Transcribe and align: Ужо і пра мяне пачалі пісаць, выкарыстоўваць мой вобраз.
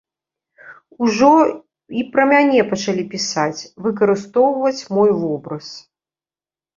Ужо 1.07 1.29
і 1.99 2.05
пра 2.15 2.23
мяне 2.31 2.61
пачалі 2.71 3.03
пісаць, 3.11 3.67
выкарыстоўваць 3.89 4.81
мой 4.97 5.09
вобраз. 5.21 5.67